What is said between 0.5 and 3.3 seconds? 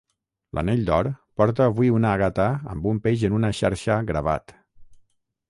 L'anell, d'or, porta avui una àgata amb un peix